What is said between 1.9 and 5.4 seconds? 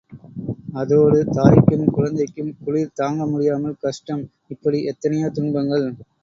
குழந்தைக்கும் குளிர் தாங்கமுடியாமல் கஷ்டம், இப்படி எத்தனையோ